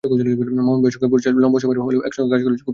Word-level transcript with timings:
মামুন 0.03 0.79
ভাইয়ের 0.81 0.93
সঙ্গে 0.95 1.09
পরিচয় 1.13 1.33
লম্বা 1.35 1.59
সময়ের 1.59 1.79
হলেও 1.79 2.01
একসঙ্গে 2.03 2.31
কাজ 2.33 2.41
করেছি 2.43 2.63
খুব 2.63 2.65
কম। 2.65 2.69